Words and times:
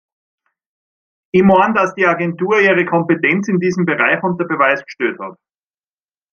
Ich 1.31 1.43
meine, 1.43 1.75
dass 1.75 1.93
die 1.93 2.07
Agentur 2.07 2.59
ihre 2.59 2.85
Kompetenz 2.87 3.47
in 3.47 3.59
diesem 3.59 3.85
Bereich 3.85 4.23
unter 4.23 4.45
Beweis 4.45 4.83
gestellt 4.83 5.19
hat. 5.19 5.37